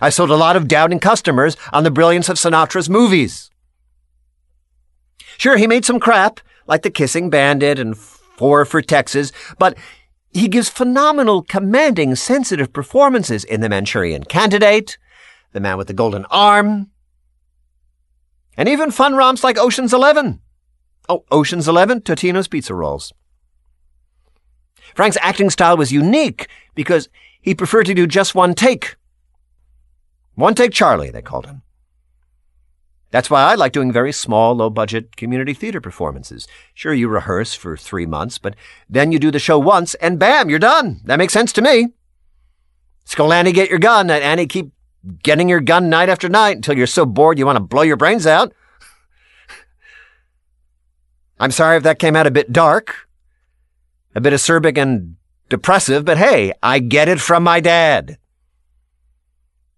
I 0.00 0.10
sold 0.10 0.30
a 0.30 0.36
lot 0.36 0.54
of 0.54 0.68
doubting 0.68 1.00
customers 1.00 1.56
on 1.72 1.82
the 1.82 1.90
brilliance 1.90 2.28
of 2.28 2.36
Sinatra's 2.36 2.88
movies. 2.88 3.50
Sure, 5.38 5.56
he 5.56 5.66
made 5.66 5.84
some 5.84 6.00
crap, 6.00 6.40
like 6.66 6.82
The 6.82 6.90
Kissing 6.90 7.30
Bandit 7.30 7.78
and 7.78 7.96
Four 7.96 8.64
for 8.64 8.82
Texas, 8.82 9.32
but 9.58 9.76
he 10.30 10.48
gives 10.48 10.68
phenomenal, 10.68 11.42
commanding, 11.42 12.14
sensitive 12.14 12.72
performances 12.72 13.44
in 13.44 13.62
The 13.62 13.68
Manchurian 13.68 14.24
Candidate, 14.24 14.98
The 15.52 15.60
Man 15.60 15.78
with 15.78 15.86
the 15.86 15.94
Golden 15.94 16.26
Arm, 16.26 16.90
and 18.56 18.68
even 18.68 18.90
fun 18.90 19.14
romps 19.14 19.42
like 19.42 19.58
Ocean's 19.58 19.94
Eleven. 19.94 20.40
Oh, 21.08 21.24
Ocean's 21.30 21.68
Eleven, 21.68 22.00
Totino's 22.00 22.48
Pizza 22.48 22.74
Rolls. 22.74 23.12
Frank's 24.94 25.18
acting 25.20 25.50
style 25.50 25.76
was 25.76 25.92
unique 25.92 26.48
because 26.74 27.08
he 27.40 27.54
preferred 27.54 27.84
to 27.86 27.94
do 27.94 28.06
just 28.06 28.34
one 28.34 28.54
take. 28.54 28.96
One 30.34 30.54
take 30.54 30.72
Charlie, 30.72 31.10
they 31.10 31.22
called 31.22 31.46
him. 31.46 31.62
That's 33.10 33.30
why 33.30 33.42
I 33.42 33.54
like 33.54 33.72
doing 33.72 33.92
very 33.92 34.12
small, 34.12 34.54
low 34.54 34.68
budget 34.68 35.16
community 35.16 35.54
theater 35.54 35.80
performances. 35.80 36.48
Sure, 36.74 36.92
you 36.92 37.08
rehearse 37.08 37.54
for 37.54 37.76
three 37.76 38.06
months, 38.06 38.38
but 38.38 38.56
then 38.88 39.12
you 39.12 39.18
do 39.18 39.30
the 39.30 39.38
show 39.38 39.58
once 39.58 39.94
and 39.96 40.18
bam, 40.18 40.50
you're 40.50 40.58
done. 40.58 41.00
That 41.04 41.18
makes 41.18 41.32
sense 41.32 41.52
to 41.54 41.62
me. 41.62 41.88
Scolani, 43.06 43.54
get 43.54 43.70
your 43.70 43.78
gun, 43.78 44.10
and 44.10 44.22
Annie, 44.22 44.46
keep 44.46 44.72
getting 45.22 45.48
your 45.48 45.60
gun 45.60 45.88
night 45.88 46.08
after 46.08 46.28
night 46.28 46.56
until 46.56 46.76
you're 46.76 46.86
so 46.86 47.06
bored 47.06 47.38
you 47.38 47.46
want 47.46 47.56
to 47.56 47.60
blow 47.60 47.82
your 47.82 47.96
brains 47.96 48.26
out. 48.26 48.52
I'm 51.38 51.52
sorry 51.52 51.76
if 51.76 51.82
that 51.84 51.98
came 51.98 52.16
out 52.16 52.26
a 52.26 52.32
bit 52.32 52.52
dark, 52.52 53.08
a 54.14 54.20
bit 54.20 54.32
acerbic 54.32 54.76
and 54.76 55.16
depressive, 55.48 56.04
but 56.04 56.18
hey, 56.18 56.52
I 56.62 56.78
get 56.80 57.08
it 57.08 57.20
from 57.20 57.44
my 57.44 57.60
dad. 57.60 58.18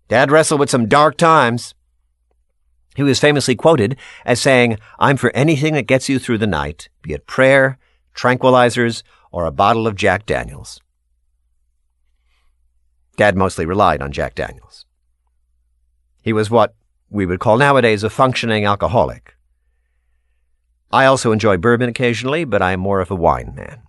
Dad 0.08 0.30
wrestled 0.30 0.60
with 0.60 0.70
some 0.70 0.88
dark 0.88 1.18
times. 1.18 1.74
He 2.98 3.04
was 3.04 3.20
famously 3.20 3.54
quoted 3.54 3.96
as 4.24 4.40
saying, 4.40 4.76
I'm 4.98 5.16
for 5.16 5.30
anything 5.30 5.74
that 5.74 5.86
gets 5.86 6.08
you 6.08 6.18
through 6.18 6.38
the 6.38 6.48
night, 6.48 6.88
be 7.00 7.12
it 7.12 7.28
prayer, 7.28 7.78
tranquilizers, 8.12 9.04
or 9.30 9.46
a 9.46 9.52
bottle 9.52 9.86
of 9.86 9.94
Jack 9.94 10.26
Daniels. 10.26 10.80
Dad 13.16 13.36
mostly 13.36 13.64
relied 13.64 14.02
on 14.02 14.10
Jack 14.10 14.34
Daniels. 14.34 14.84
He 16.22 16.32
was 16.32 16.50
what 16.50 16.74
we 17.08 17.24
would 17.24 17.38
call 17.38 17.56
nowadays 17.56 18.02
a 18.02 18.10
functioning 18.10 18.64
alcoholic. 18.64 19.36
I 20.90 21.04
also 21.04 21.30
enjoy 21.30 21.56
bourbon 21.56 21.88
occasionally, 21.88 22.44
but 22.44 22.62
I 22.62 22.72
am 22.72 22.80
more 22.80 23.00
of 23.00 23.12
a 23.12 23.14
wine 23.14 23.54
man. 23.54 23.82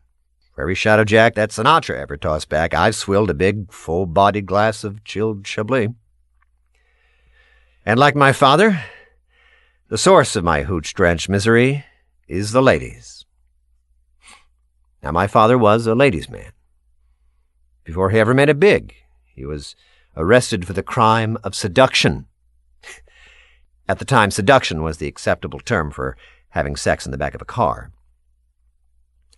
For 0.53 0.61
every 0.61 0.75
shot 0.75 0.99
of 0.99 1.07
Jack 1.07 1.33
that 1.33 1.49
Sinatra 1.49 1.97
ever 1.99 2.15
tossed 2.15 2.49
back, 2.49 2.75
I've 2.75 2.93
swilled 2.93 3.31
a 3.31 3.33
big, 3.33 3.73
full 3.73 4.05
bodied 4.05 4.45
glass 4.45 4.83
of 4.83 5.03
chilled 5.03 5.47
Chablis. 5.47 5.95
And 7.87 7.99
like 7.99 8.15
my 8.15 8.33
father, 8.33 8.79
the 9.89 9.97
source 9.97 10.35
of 10.35 10.43
my 10.43 10.61
hooch 10.61 10.93
drenched 10.93 11.27
misery 11.29 11.83
is 12.27 12.51
the 12.51 12.61
ladies. 12.61 13.25
Now, 15.01 15.11
my 15.11 15.25
father 15.25 15.57
was 15.57 15.87
a 15.87 15.95
ladies' 15.95 16.29
man. 16.29 16.51
Before 17.83 18.11
he 18.11 18.19
ever 18.19 18.35
made 18.35 18.49
it 18.49 18.59
big, 18.59 18.93
he 19.33 19.45
was 19.45 19.75
arrested 20.15 20.67
for 20.67 20.73
the 20.73 20.83
crime 20.83 21.39
of 21.43 21.55
seduction. 21.55 22.27
At 23.89 23.97
the 23.97 24.05
time, 24.05 24.29
seduction 24.29 24.83
was 24.83 24.97
the 24.97 25.07
acceptable 25.07 25.59
term 25.59 25.89
for 25.89 26.15
having 26.49 26.75
sex 26.75 27.07
in 27.07 27.11
the 27.11 27.17
back 27.17 27.33
of 27.33 27.41
a 27.41 27.45
car. 27.45 27.91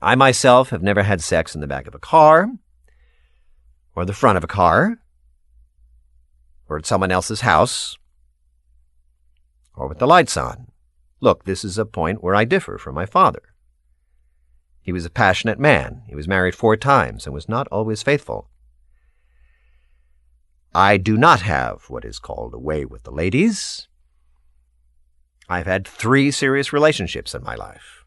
I 0.01 0.15
myself 0.15 0.71
have 0.71 0.83
never 0.83 1.03
had 1.03 1.21
sex 1.21 1.55
in 1.55 1.61
the 1.61 1.67
back 1.67 1.87
of 1.87 1.95
a 1.95 1.99
car, 1.99 2.49
or 3.95 4.03
the 4.03 4.13
front 4.13 4.37
of 4.37 4.43
a 4.43 4.47
car, 4.47 4.97
or 6.67 6.77
at 6.77 6.85
someone 6.85 7.11
else's 7.11 7.41
house, 7.41 7.97
or 9.75 9.87
with 9.87 9.99
the 9.99 10.07
lights 10.07 10.37
on. 10.37 10.67
Look, 11.19 11.45
this 11.45 11.63
is 11.63 11.77
a 11.77 11.85
point 11.85 12.23
where 12.23 12.35
I 12.35 12.45
differ 12.45 12.77
from 12.77 12.95
my 12.95 13.05
father. 13.05 13.41
He 14.81 14.91
was 14.91 15.05
a 15.05 15.11
passionate 15.11 15.59
man. 15.59 16.01
He 16.07 16.15
was 16.15 16.27
married 16.27 16.55
four 16.55 16.75
times 16.75 17.25
and 17.25 17.33
was 17.33 17.47
not 17.47 17.67
always 17.67 18.01
faithful. 18.01 18.49
I 20.73 20.97
do 20.97 21.17
not 21.17 21.41
have 21.41 21.83
what 21.89 22.05
is 22.05 22.17
called 22.17 22.53
a 22.53 22.59
way 22.59 22.85
with 22.85 23.03
the 23.03 23.11
ladies. 23.11 23.87
I've 25.49 25.67
had 25.67 25.87
three 25.87 26.31
serious 26.31 26.71
relationships 26.71 27.35
in 27.35 27.43
my 27.43 27.55
life. 27.55 28.05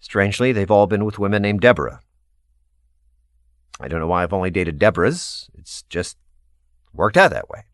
Strangely, 0.00 0.50
they've 0.50 0.70
all 0.70 0.86
been 0.86 1.04
with 1.04 1.18
women 1.18 1.42
named 1.42 1.60
Deborah. 1.60 2.00
I 3.80 3.88
don't 3.88 4.00
know 4.00 4.06
why 4.06 4.22
I've 4.22 4.32
only 4.32 4.50
dated 4.50 4.78
Deborahs. 4.78 5.48
It's 5.54 5.82
just 5.82 6.16
worked 6.92 7.16
out 7.16 7.30
that 7.32 7.48
way. 7.50 7.64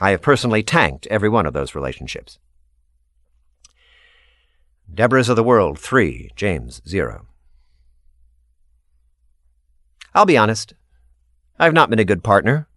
I 0.00 0.10
have 0.10 0.22
personally 0.22 0.62
tanked 0.62 1.06
every 1.08 1.28
one 1.28 1.46
of 1.46 1.52
those 1.52 1.74
relationships. 1.74 2.38
Deborahs 4.92 5.28
of 5.28 5.36
the 5.36 5.44
World, 5.44 5.78
3, 5.78 6.30
James, 6.36 6.82
0. 6.86 7.26
I'll 10.14 10.26
be 10.26 10.36
honest. 10.36 10.74
I've 11.58 11.72
not 11.72 11.88
been 11.88 11.98
a 11.98 12.04
good 12.04 12.22
partner. 12.22 12.68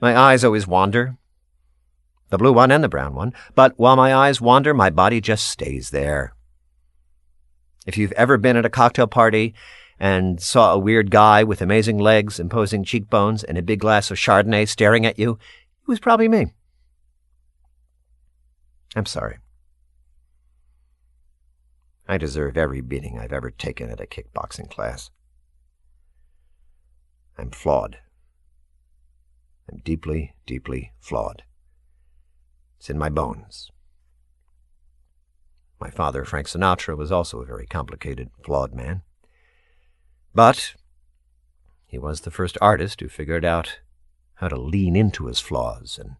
My 0.00 0.16
eyes 0.16 0.44
always 0.44 0.66
wander. 0.66 1.16
The 2.30 2.38
blue 2.38 2.52
one 2.52 2.70
and 2.70 2.84
the 2.84 2.88
brown 2.88 3.14
one. 3.14 3.32
But 3.54 3.78
while 3.78 3.96
my 3.96 4.14
eyes 4.14 4.40
wander, 4.40 4.74
my 4.74 4.90
body 4.90 5.20
just 5.20 5.46
stays 5.46 5.90
there. 5.90 6.34
If 7.86 7.96
you've 7.96 8.12
ever 8.12 8.36
been 8.36 8.56
at 8.56 8.66
a 8.66 8.70
cocktail 8.70 9.06
party 9.06 9.54
and 9.98 10.40
saw 10.40 10.74
a 10.74 10.78
weird 10.78 11.10
guy 11.10 11.42
with 11.42 11.62
amazing 11.62 11.98
legs, 11.98 12.38
imposing 12.38 12.84
cheekbones, 12.84 13.42
and 13.42 13.56
a 13.56 13.62
big 13.62 13.80
glass 13.80 14.10
of 14.10 14.18
Chardonnay 14.18 14.68
staring 14.68 15.06
at 15.06 15.18
you, 15.18 15.38
was 15.88 15.98
probably 15.98 16.28
me. 16.28 16.52
I'm 18.94 19.06
sorry. 19.06 19.38
I 22.06 22.18
deserve 22.18 22.56
every 22.56 22.80
beating 22.80 23.18
I've 23.18 23.32
ever 23.32 23.50
taken 23.50 23.90
at 23.90 24.00
a 24.00 24.06
kickboxing 24.06 24.70
class. 24.70 25.10
I'm 27.36 27.50
flawed. 27.50 27.98
I'm 29.70 29.80
deeply, 29.84 30.34
deeply 30.46 30.92
flawed. 31.00 31.42
It's 32.78 32.90
in 32.90 32.98
my 32.98 33.08
bones. 33.08 33.70
My 35.80 35.90
father, 35.90 36.24
Frank 36.24 36.48
Sinatra, 36.48 36.96
was 36.96 37.12
also 37.12 37.40
a 37.40 37.46
very 37.46 37.66
complicated, 37.66 38.30
flawed 38.44 38.74
man. 38.74 39.02
But 40.34 40.74
he 41.86 41.98
was 41.98 42.22
the 42.22 42.30
first 42.30 42.58
artist 42.60 43.00
who 43.00 43.08
figured 43.08 43.44
out 43.44 43.80
how 44.38 44.48
to 44.48 44.56
lean 44.56 44.94
into 44.94 45.26
his 45.26 45.40
flaws 45.40 45.98
and 46.00 46.16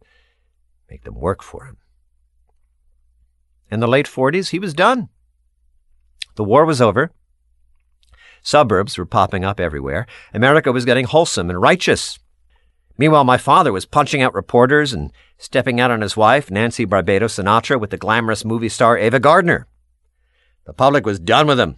make 0.90 1.04
them 1.04 1.14
work 1.14 1.42
for 1.42 1.64
him. 1.64 1.76
In 3.70 3.80
the 3.80 3.86
late 3.86 4.06
40s, 4.06 4.50
he 4.50 4.58
was 4.58 4.74
done. 4.74 5.08
The 6.34 6.44
war 6.44 6.64
was 6.64 6.80
over. 6.80 7.12
Suburbs 8.42 8.98
were 8.98 9.06
popping 9.06 9.44
up 9.44 9.60
everywhere. 9.60 10.06
America 10.32 10.72
was 10.72 10.84
getting 10.84 11.04
wholesome 11.04 11.50
and 11.50 11.60
righteous. 11.60 12.18
Meanwhile, 12.96 13.24
my 13.24 13.36
father 13.36 13.72
was 13.72 13.86
punching 13.86 14.22
out 14.22 14.34
reporters 14.34 14.92
and 14.92 15.12
stepping 15.36 15.80
out 15.80 15.92
on 15.92 16.00
his 16.00 16.16
wife, 16.16 16.50
Nancy 16.50 16.86
Barbato 16.86 17.26
Sinatra, 17.26 17.78
with 17.78 17.90
the 17.90 17.96
glamorous 17.96 18.44
movie 18.44 18.68
star 18.68 18.98
Ava 18.98 19.20
Gardner. 19.20 19.68
The 20.64 20.72
public 20.72 21.06
was 21.06 21.20
done 21.20 21.46
with 21.46 21.60
him. 21.60 21.76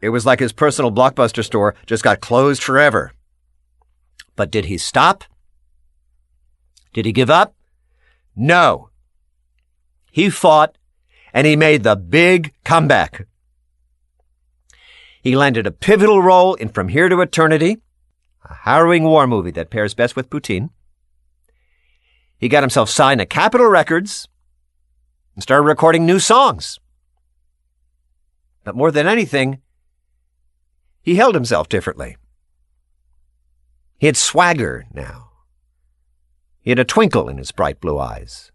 It 0.00 0.10
was 0.10 0.26
like 0.26 0.40
his 0.40 0.52
personal 0.52 0.92
blockbuster 0.92 1.42
store 1.42 1.74
just 1.86 2.04
got 2.04 2.20
closed 2.20 2.62
forever. 2.62 3.12
But 4.36 4.50
did 4.50 4.66
he 4.66 4.76
stop? 4.76 5.24
Did 6.94 7.04
he 7.04 7.12
give 7.12 7.28
up? 7.28 7.54
No. 8.34 8.88
He 10.10 10.30
fought 10.30 10.78
and 11.34 11.46
he 11.46 11.56
made 11.56 11.82
the 11.82 11.96
big 11.96 12.54
comeback. 12.64 13.26
He 15.20 15.36
landed 15.36 15.66
a 15.66 15.72
pivotal 15.72 16.22
role 16.22 16.54
in 16.54 16.68
From 16.68 16.88
Here 16.88 17.08
to 17.08 17.20
Eternity, 17.20 17.78
a 18.48 18.54
harrowing 18.54 19.02
war 19.02 19.26
movie 19.26 19.50
that 19.50 19.70
pairs 19.70 19.94
best 19.94 20.14
with 20.14 20.30
poutine. 20.30 20.70
He 22.38 22.48
got 22.48 22.62
himself 22.62 22.88
signed 22.88 23.18
to 23.18 23.26
Capitol 23.26 23.66
Records 23.66 24.28
and 25.34 25.42
started 25.42 25.66
recording 25.66 26.06
new 26.06 26.20
songs. 26.20 26.78
But 28.62 28.76
more 28.76 28.92
than 28.92 29.08
anything, 29.08 29.60
he 31.02 31.16
held 31.16 31.34
himself 31.34 31.68
differently. 31.68 32.16
He 33.98 34.06
had 34.06 34.16
swagger 34.16 34.86
now. 34.92 35.30
He 36.64 36.70
had 36.70 36.78
a 36.78 36.84
twinkle 36.84 37.28
in 37.28 37.36
his 37.36 37.52
bright 37.52 37.78
blue 37.78 37.98
eyes, 37.98 38.50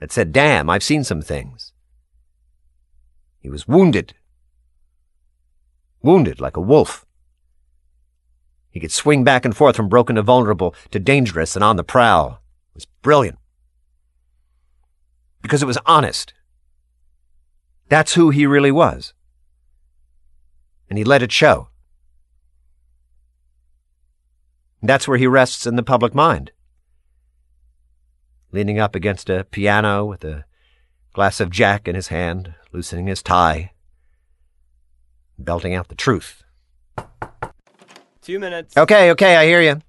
that 0.00 0.10
said, 0.10 0.32
Damn, 0.32 0.68
I've 0.68 0.82
seen 0.82 1.04
some 1.04 1.22
things. 1.22 1.72
He 3.38 3.48
was 3.48 3.68
wounded. 3.68 4.14
Wounded 6.02 6.40
like 6.40 6.56
a 6.56 6.60
wolf. 6.60 7.06
He 8.70 8.80
could 8.80 8.90
swing 8.90 9.22
back 9.22 9.44
and 9.44 9.56
forth 9.56 9.76
from 9.76 9.88
broken 9.88 10.16
to 10.16 10.22
vulnerable 10.22 10.74
to 10.90 10.98
dangerous 10.98 11.54
and 11.54 11.62
on 11.62 11.76
the 11.76 11.84
prowl. 11.84 12.42
It 12.70 12.74
was 12.74 12.86
brilliant. 13.02 13.38
Because 15.42 15.62
it 15.62 15.66
was 15.66 15.78
honest. 15.86 16.34
That's 17.88 18.14
who 18.14 18.30
he 18.30 18.46
really 18.46 18.72
was. 18.72 19.14
And 20.90 20.98
he 20.98 21.04
let 21.04 21.22
it 21.22 21.30
show. 21.30 21.68
That's 24.82 25.06
where 25.06 25.18
he 25.18 25.28
rests 25.28 25.68
in 25.68 25.76
the 25.76 25.84
public 25.84 26.16
mind. 26.16 26.50
Leaning 28.52 28.78
up 28.78 28.94
against 28.94 29.30
a 29.30 29.44
piano 29.50 30.04
with 30.04 30.24
a 30.24 30.44
glass 31.12 31.40
of 31.40 31.50
Jack 31.50 31.88
in 31.88 31.94
his 31.94 32.08
hand, 32.08 32.54
loosening 32.72 33.06
his 33.06 33.22
tie, 33.22 33.72
belting 35.38 35.74
out 35.74 35.88
the 35.88 35.94
truth. 35.94 36.44
Two 38.20 38.38
minutes. 38.38 38.76
Okay, 38.76 39.10
okay, 39.10 39.36
I 39.36 39.46
hear 39.46 39.62
you. 39.62 39.80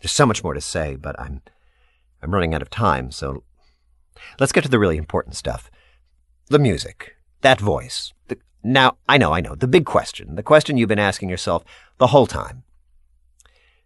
There's 0.00 0.12
so 0.12 0.26
much 0.26 0.44
more 0.44 0.54
to 0.54 0.60
say, 0.60 0.96
but 0.96 1.18
I'm 1.18 1.42
I'm 2.22 2.32
running 2.32 2.54
out 2.54 2.62
of 2.62 2.70
time, 2.70 3.10
so 3.10 3.42
let's 4.38 4.52
get 4.52 4.62
to 4.64 4.70
the 4.70 4.78
really 4.78 4.96
important 4.96 5.34
stuff. 5.34 5.70
The 6.48 6.58
music, 6.58 7.16
that 7.40 7.60
voice. 7.60 8.12
The, 8.28 8.38
now, 8.62 8.96
I 9.08 9.18
know, 9.18 9.32
I 9.32 9.40
know, 9.40 9.54
the 9.54 9.66
big 9.66 9.84
question, 9.84 10.36
the 10.36 10.42
question 10.42 10.76
you've 10.76 10.88
been 10.88 10.98
asking 10.98 11.28
yourself 11.28 11.64
the 11.98 12.08
whole 12.08 12.26
time. 12.26 12.62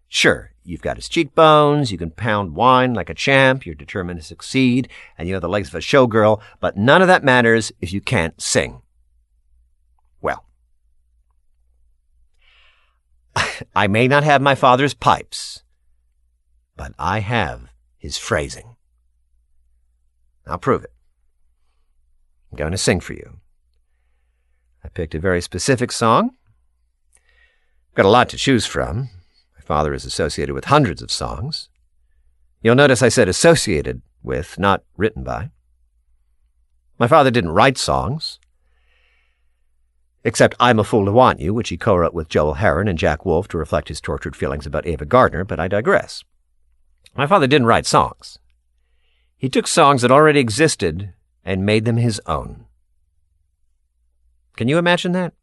Sure, 0.09 0.53
you've 0.69 0.83
got 0.83 0.97
his 0.97 1.09
cheekbones, 1.09 1.91
you 1.91 1.97
can 1.97 2.11
pound 2.11 2.55
wine 2.55 2.93
like 2.93 3.09
a 3.09 3.15
champ, 3.15 3.65
you're 3.65 3.75
determined 3.75 4.21
to 4.21 4.27
succeed, 4.27 4.87
and 5.17 5.27
you 5.27 5.35
have 5.35 5.41
the 5.41 5.49
legs 5.49 5.69
of 5.69 5.75
a 5.75 5.79
showgirl, 5.79 6.41
but 6.61 6.77
none 6.77 7.01
of 7.01 7.09
that 7.09 7.25
matters 7.25 7.73
if 7.81 7.91
you 7.91 8.03
can't 8.03 8.41
sing. 8.41 8.83
Well, 10.21 10.45
I 13.75 13.87
may 13.87 14.07
not 14.09 14.25
have 14.25 14.43
my 14.43 14.55
father's 14.55 14.93
pipes, 14.93 15.63
but 16.77 16.93
I 16.99 17.21
have 17.21 17.71
his 17.97 18.19
phrasing. 18.19 18.77
I'll 20.47 20.59
prove 20.59 20.85
it. 20.85 20.93
I'm 22.53 22.57
going 22.57 22.73
to 22.73 22.79
sing 22.79 23.01
for 23.01 23.15
you. 23.15 23.39
I 24.85 24.89
picked 24.89 25.15
a 25.15 25.19
very 25.19 25.41
specific 25.41 25.93
song. 25.93 26.33
I've 27.17 27.95
got 27.95 28.07
a 28.07 28.11
lot 28.11 28.29
to 28.31 28.37
choose 28.37 28.67
from. 28.67 29.09
Father 29.69 29.93
is 29.93 30.07
associated 30.07 30.55
with 30.55 30.65
hundreds 30.65 31.03
of 31.03 31.13
songs. 31.13 31.69
You'll 32.63 32.75
notice 32.75 33.03
I 33.03 33.11
said 33.11 33.29
associated 33.29 34.01
with, 34.23 34.59
not 34.59 34.83
written 34.97 35.23
by. 35.23 35.51
My 36.99 37.07
father 37.07 37.31
didn't 37.31 37.51
write 37.51 37.77
songs, 37.77 38.39
except 40.25 40.57
I'm 40.59 40.79
a 40.79 40.85
Fool 40.85 41.05
to 41.05 41.13
Want 41.13 41.39
You, 41.39 41.53
which 41.53 41.69
he 41.69 41.77
co 41.77 41.95
wrote 41.95 42.15
with 42.15 42.31
Joel 42.31 42.55
Herron 42.55 42.89
and 42.89 42.99
Jack 42.99 43.27
Wolf 43.27 43.47
to 43.49 43.59
reflect 43.59 43.89
his 43.89 44.01
tortured 44.01 44.35
feelings 44.35 44.65
about 44.65 44.87
Ava 44.87 45.05
Gardner, 45.05 45.45
but 45.45 45.61
I 45.61 45.69
digress. 45.69 46.25
My 47.15 47.27
father 47.27 47.47
didn't 47.47 47.67
write 47.67 47.85
songs. 47.85 48.39
He 49.37 49.51
took 49.51 49.67
songs 49.67 50.01
that 50.01 50.11
already 50.11 50.41
existed 50.41 51.13
and 51.45 51.67
made 51.67 51.85
them 51.85 51.99
his 51.99 52.23
own. 52.25 52.65
Can 54.57 54.67
you 54.67 54.79
imagine 54.79 55.13
that? 55.13 55.35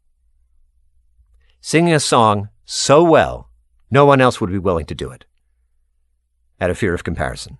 Singing 1.60 1.94
a 1.94 2.00
song 2.00 2.48
so 2.64 3.04
well, 3.04 3.45
no 3.90 4.04
one 4.04 4.20
else 4.20 4.40
would 4.40 4.50
be 4.50 4.58
willing 4.58 4.86
to 4.86 4.94
do 4.94 5.10
it. 5.10 5.24
Out 6.60 6.70
of 6.70 6.78
fear 6.78 6.94
of 6.94 7.04
comparison. 7.04 7.58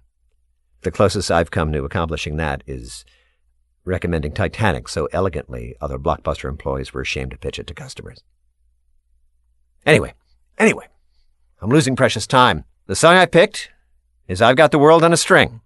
The 0.83 0.90
closest 0.90 1.30
I've 1.30 1.50
come 1.50 1.73
to 1.73 1.85
accomplishing 1.85 2.37
that 2.37 2.62
is 2.66 3.04
recommending 3.85 4.33
Titanic 4.33 4.88
so 4.88 5.08
elegantly 5.12 5.76
other 5.80 5.99
blockbuster 5.99 6.49
employees 6.49 6.93
were 6.93 7.00
ashamed 7.00 7.30
to 7.30 7.39
pitch 7.39 7.58
it 7.58 7.67
to 7.69 7.75
customers. 7.75 8.23
Anyway, 9.84 10.15
anyway, 10.58 10.86
I'm 11.62 11.71
losing 11.71 11.97
precious 11.97 12.26
time. 12.26 12.65
The 12.86 12.97
song 12.97 13.17
I 13.17 13.26
picked 13.26 13.71
is 14.26 14.43
I've 14.43 14.56
Got 14.56 14.73
the 14.73 14.78
World 14.78 15.04
on 15.04 15.12
a 15.12 15.17
String. 15.17 15.60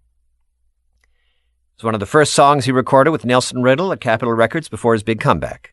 It's 1.74 1.84
one 1.84 1.94
of 1.94 2.00
the 2.00 2.06
first 2.06 2.34
songs 2.34 2.66
he 2.66 2.72
recorded 2.72 3.10
with 3.10 3.24
Nelson 3.24 3.62
Riddle 3.62 3.90
at 3.90 4.02
Capitol 4.02 4.34
Records 4.34 4.68
before 4.68 4.92
his 4.92 5.02
big 5.02 5.18
comeback. 5.18 5.72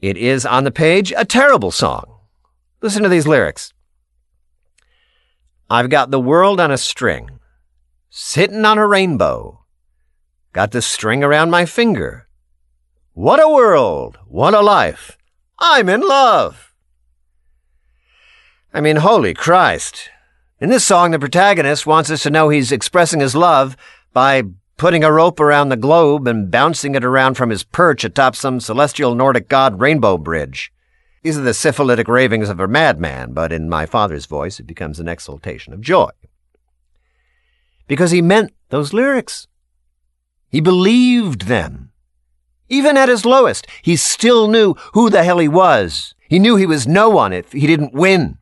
It 0.00 0.18
is 0.18 0.44
on 0.44 0.64
the 0.64 0.70
page 0.70 1.14
a 1.16 1.24
terrible 1.24 1.70
song. 1.70 2.17
Listen 2.80 3.02
to 3.02 3.08
these 3.08 3.26
lyrics. 3.26 3.72
I've 5.68 5.90
got 5.90 6.10
the 6.10 6.20
world 6.20 6.60
on 6.60 6.70
a 6.70 6.78
string, 6.78 7.40
sitting 8.08 8.64
on 8.64 8.78
a 8.78 8.86
rainbow. 8.86 9.64
Got 10.52 10.70
the 10.70 10.80
string 10.80 11.24
around 11.24 11.50
my 11.50 11.66
finger. 11.66 12.28
What 13.14 13.42
a 13.42 13.48
world! 13.48 14.18
What 14.28 14.54
a 14.54 14.60
life! 14.60 15.18
I'm 15.58 15.88
in 15.88 16.00
love! 16.00 16.72
I 18.72 18.80
mean, 18.80 18.96
holy 18.96 19.34
Christ. 19.34 20.10
In 20.60 20.70
this 20.70 20.84
song, 20.84 21.10
the 21.10 21.18
protagonist 21.18 21.84
wants 21.84 22.10
us 22.10 22.22
to 22.22 22.30
know 22.30 22.48
he's 22.48 22.70
expressing 22.70 23.18
his 23.18 23.34
love 23.34 23.76
by 24.12 24.44
putting 24.76 25.02
a 25.02 25.12
rope 25.12 25.40
around 25.40 25.68
the 25.68 25.76
globe 25.76 26.28
and 26.28 26.50
bouncing 26.50 26.94
it 26.94 27.04
around 27.04 27.34
from 27.34 27.50
his 27.50 27.64
perch 27.64 28.04
atop 28.04 28.36
some 28.36 28.60
celestial 28.60 29.16
Nordic 29.16 29.48
god 29.48 29.80
rainbow 29.80 30.16
bridge. 30.16 30.72
These 31.22 31.36
are 31.38 31.42
the 31.42 31.54
syphilitic 31.54 32.08
ravings 32.08 32.48
of 32.48 32.60
a 32.60 32.68
madman, 32.68 33.32
but 33.32 33.52
in 33.52 33.68
my 33.68 33.86
father's 33.86 34.26
voice 34.26 34.60
it 34.60 34.66
becomes 34.66 35.00
an 35.00 35.08
exultation 35.08 35.72
of 35.72 35.80
joy. 35.80 36.10
Because 37.86 38.10
he 38.10 38.22
meant 38.22 38.52
those 38.68 38.92
lyrics. 38.92 39.46
He 40.48 40.60
believed 40.60 41.42
them. 41.42 41.90
Even 42.68 42.96
at 42.96 43.08
his 43.08 43.24
lowest, 43.24 43.66
he 43.82 43.96
still 43.96 44.48
knew 44.48 44.74
who 44.92 45.10
the 45.10 45.24
hell 45.24 45.38
he 45.38 45.48
was. 45.48 46.14
He 46.28 46.38
knew 46.38 46.56
he 46.56 46.66
was 46.66 46.86
no 46.86 47.08
one 47.08 47.32
if 47.32 47.52
he 47.52 47.66
didn't 47.66 47.94
win. 47.94 48.38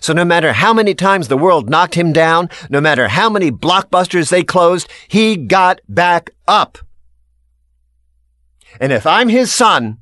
So 0.00 0.12
no 0.12 0.24
matter 0.24 0.52
how 0.54 0.72
many 0.72 0.94
times 0.94 1.28
the 1.28 1.36
world 1.36 1.70
knocked 1.70 1.94
him 1.94 2.12
down, 2.12 2.48
no 2.70 2.80
matter 2.80 3.08
how 3.08 3.28
many 3.30 3.52
blockbusters 3.52 4.30
they 4.30 4.42
closed, 4.42 4.88
he 5.06 5.36
got 5.36 5.80
back 5.88 6.30
up. 6.48 6.78
And 8.80 8.90
if 8.90 9.06
I'm 9.06 9.28
his 9.28 9.54
son, 9.54 9.98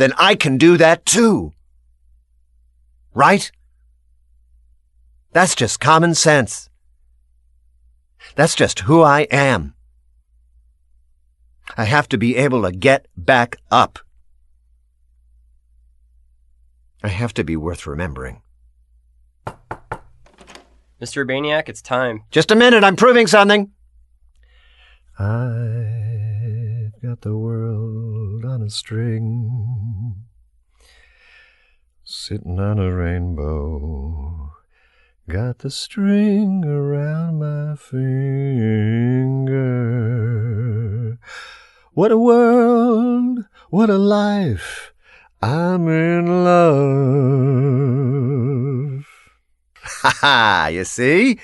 then 0.00 0.12
I 0.16 0.34
can 0.34 0.56
do 0.56 0.76
that 0.78 1.04
too. 1.04 1.52
Right? 3.12 3.52
That's 5.32 5.54
just 5.54 5.78
common 5.78 6.14
sense. 6.14 6.70
That's 8.34 8.54
just 8.54 8.80
who 8.80 9.02
I 9.02 9.22
am. 9.30 9.74
I 11.76 11.84
have 11.84 12.08
to 12.08 12.18
be 12.18 12.36
able 12.36 12.62
to 12.62 12.72
get 12.72 13.06
back 13.16 13.56
up. 13.70 13.98
I 17.02 17.08
have 17.08 17.34
to 17.34 17.44
be 17.44 17.56
worth 17.56 17.86
remembering. 17.86 18.42
Mr. 21.00 21.24
Urbaniak, 21.24 21.68
it's 21.68 21.80
time. 21.80 22.24
Just 22.30 22.50
a 22.50 22.56
minute, 22.56 22.84
I'm 22.84 22.96
proving 22.96 23.26
something. 23.26 23.70
I've 25.18 25.99
got 27.02 27.22
the 27.22 27.34
world 27.34 28.44
on 28.44 28.60
a 28.62 28.68
string, 28.68 30.26
sitting 32.04 32.60
on 32.60 32.78
a 32.78 32.94
rainbow. 32.94 34.52
Got 35.26 35.60
the 35.60 35.70
string 35.70 36.62
around 36.66 37.38
my 37.38 37.74
finger. 37.76 39.48
What 41.94 42.12
a 42.12 42.18
world, 42.18 43.46
what 43.70 43.88
a 43.88 43.96
life. 43.96 44.92
I'm 45.40 45.88
in 45.88 46.44
love. 46.44 47.70
Ha 50.02 50.10
ha! 50.20 50.68
You 50.72 50.84
see? 50.84 51.38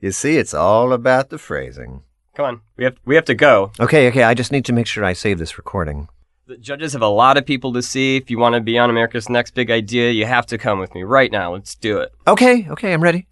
You 0.00 0.10
see, 0.12 0.36
it's 0.36 0.54
all 0.54 0.92
about 0.92 1.30
the 1.30 1.38
phrasing. 1.38 2.02
Come 2.40 2.54
on, 2.54 2.60
we 2.78 2.84
have 2.84 2.96
we 3.04 3.16
have 3.16 3.26
to 3.26 3.34
go. 3.34 3.70
Okay, 3.78 4.08
okay, 4.08 4.22
I 4.22 4.32
just 4.32 4.50
need 4.50 4.64
to 4.64 4.72
make 4.72 4.86
sure 4.86 5.04
I 5.04 5.12
save 5.12 5.38
this 5.38 5.58
recording. 5.58 6.08
The 6.46 6.56
judges 6.56 6.94
have 6.94 7.02
a 7.02 7.06
lot 7.06 7.36
of 7.36 7.44
people 7.44 7.70
to 7.74 7.82
see. 7.82 8.16
If 8.16 8.30
you 8.30 8.38
want 8.38 8.54
to 8.54 8.62
be 8.62 8.78
on 8.78 8.88
America's 8.88 9.28
Next 9.28 9.54
Big 9.54 9.70
Idea, 9.70 10.10
you 10.10 10.24
have 10.24 10.46
to 10.46 10.56
come 10.56 10.78
with 10.78 10.94
me 10.94 11.02
right 11.02 11.30
now. 11.30 11.52
Let's 11.52 11.74
do 11.74 11.98
it. 11.98 12.14
Okay, 12.26 12.66
okay, 12.70 12.94
I'm 12.94 13.02
ready. 13.02 13.26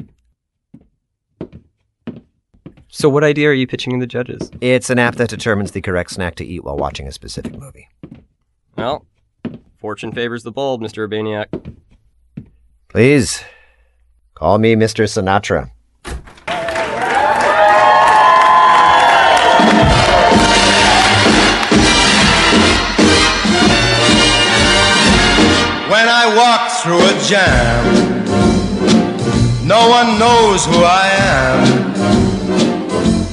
So, 2.89 3.09
what 3.09 3.25
idea 3.25 3.49
are 3.49 3.55
you 3.55 3.67
pitching 3.67 3.95
to 3.95 3.99
the 3.99 4.07
judges? 4.07 4.51
It's 4.61 4.91
an 4.91 4.99
app 4.99 5.15
that 5.15 5.31
determines 5.31 5.71
the 5.71 5.81
correct 5.81 6.11
snack 6.11 6.35
to 6.35 6.45
eat 6.45 6.63
while 6.63 6.77
watching 6.77 7.09
a 7.09 7.13
specific 7.13 7.59
movie. 7.59 7.89
Well, 8.77 9.07
fortune 9.79 10.13
favors 10.13 10.43
the 10.43 10.53
bold, 10.53 10.83
Mr. 10.83 11.09
Urbaniak. 11.09 11.77
Please, 12.89 13.43
call 14.35 14.59
me 14.59 14.75
Mr. 14.75 15.05
Sinatra. 15.05 15.71
Jam, 27.29 27.85
no 29.67 29.87
one 29.91 30.19
knows 30.19 30.65
who 30.65 30.81
I 30.83 31.09
am. 31.37 31.79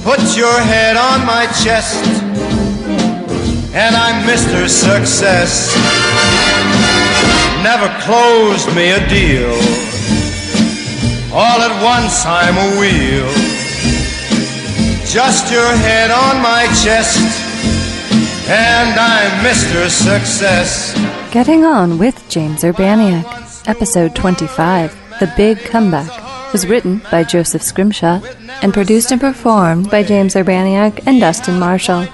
Just 0.04 0.36
your 0.36 0.60
head 0.60 0.96
on 0.98 1.24
my 1.24 1.46
chest, 1.64 2.04
and 3.72 3.96
I'm 3.96 4.22
Mr. 4.28 4.68
Success. 4.68 5.74
Never 7.62 7.88
closed 8.04 8.68
me 8.76 8.90
a 8.90 9.00
deal. 9.08 9.54
All 11.32 11.60
at 11.62 11.76
once 11.82 12.26
I'm 12.26 12.56
a 12.58 12.70
wheel. 12.78 13.28
Just 15.06 15.50
your 15.50 15.72
head 15.86 16.10
on 16.10 16.42
my 16.42 16.66
chest, 16.84 17.22
and 18.50 18.98
I'm 19.00 19.32
Mr. 19.42 19.88
Success. 19.88 20.92
Getting 21.32 21.64
On 21.64 21.98
with 21.98 22.28
James 22.28 22.62
Urbaniak, 22.62 23.45
Episode 23.66 24.14
25, 24.14 25.18
The 25.20 25.32
Big 25.36 25.58
Comeback, 25.58 26.52
was 26.52 26.66
written 26.66 27.02
by 27.10 27.24
Joseph 27.24 27.62
Scrimshaw 27.62 28.20
and 28.62 28.72
produced 28.72 29.10
and 29.10 29.20
performed 29.20 29.90
by 29.90 30.02
James 30.02 30.34
Urbaniak 30.34 31.02
and 31.06 31.20
Dustin 31.20 31.58
Marshall. 31.58 32.06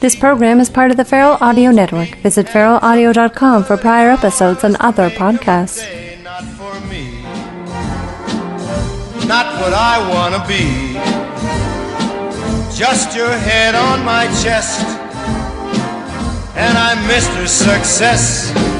This 0.00 0.16
program 0.16 0.58
is 0.60 0.68
part 0.68 0.90
of 0.90 0.96
the 0.96 1.04
Feral 1.04 1.38
Audio 1.40 1.70
Network. 1.70 2.16
Visit 2.16 2.46
feralaudio.com 2.46 3.64
for 3.64 3.76
prior 3.76 4.10
episodes 4.10 4.64
and 4.64 4.76
other 4.80 5.10
podcasts. 5.10 5.78
Not 6.24 6.44
for 6.44 6.80
me, 6.88 7.22
not 9.28 9.60
what 9.60 9.72
I 9.72 9.96
wanna 10.10 10.44
be. 10.48 10.94
Just 12.76 13.14
your 13.14 13.30
head 13.30 13.74
on 13.74 14.04
my 14.04 14.26
chest, 14.42 14.84
and 16.56 16.76
I'm 16.76 16.98
Mr. 17.08 17.46
Success. 17.46 18.79